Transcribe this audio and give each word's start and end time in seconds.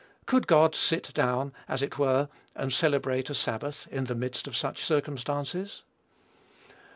Could 0.25 0.47
God 0.47 0.73
sit 0.73 1.13
down, 1.13 1.53
as 1.67 1.83
it 1.83 1.99
were, 1.99 2.27
and 2.55 2.73
celebrate 2.73 3.29
a 3.29 3.35
sabbath 3.35 3.87
in 3.91 4.05
the 4.05 4.15
midst 4.15 4.47
of 4.47 4.55
such 4.57 4.83
circumstances? 4.83 5.83